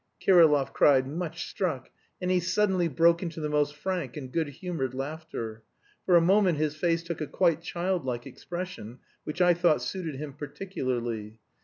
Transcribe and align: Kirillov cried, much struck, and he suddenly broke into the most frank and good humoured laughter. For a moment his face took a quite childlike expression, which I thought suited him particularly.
Kirillov 0.19 0.73
cried, 0.73 1.05
much 1.07 1.47
struck, 1.47 1.91
and 2.19 2.31
he 2.31 2.39
suddenly 2.39 2.87
broke 2.87 3.21
into 3.21 3.39
the 3.39 3.47
most 3.49 3.75
frank 3.75 4.17
and 4.17 4.31
good 4.33 4.47
humoured 4.47 4.95
laughter. 4.95 5.61
For 6.07 6.15
a 6.15 6.21
moment 6.21 6.57
his 6.57 6.75
face 6.75 7.03
took 7.03 7.21
a 7.21 7.27
quite 7.27 7.61
childlike 7.61 8.25
expression, 8.25 8.97
which 9.25 9.43
I 9.43 9.53
thought 9.53 9.83
suited 9.83 10.15
him 10.15 10.33
particularly. 10.33 11.39